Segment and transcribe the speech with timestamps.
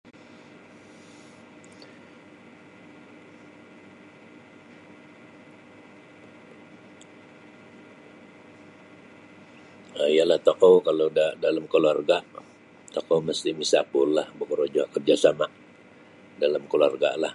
[0.00, 0.06] um
[10.14, 11.08] Iyalah tokou kalau
[11.44, 12.16] dalam kaluarga
[12.94, 15.46] tokou misti misapullah bokorojo karjasama
[16.42, 17.34] dalam kaluarglah.